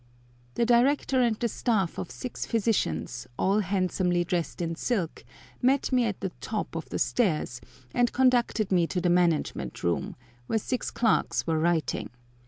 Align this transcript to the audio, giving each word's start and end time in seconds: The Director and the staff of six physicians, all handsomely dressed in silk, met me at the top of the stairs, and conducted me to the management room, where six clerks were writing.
The 0.55 0.65
Director 0.65 1.21
and 1.21 1.35
the 1.35 1.47
staff 1.47 1.99
of 1.99 2.09
six 2.09 2.47
physicians, 2.47 3.27
all 3.37 3.59
handsomely 3.59 4.23
dressed 4.23 4.59
in 4.59 4.73
silk, 4.75 5.23
met 5.61 5.91
me 5.91 6.05
at 6.05 6.21
the 6.21 6.31
top 6.41 6.75
of 6.75 6.89
the 6.89 6.97
stairs, 6.97 7.61
and 7.93 8.11
conducted 8.11 8.71
me 8.71 8.87
to 8.87 8.99
the 8.99 9.11
management 9.11 9.83
room, 9.83 10.15
where 10.47 10.57
six 10.57 10.89
clerks 10.89 11.45
were 11.45 11.59
writing. 11.59 12.09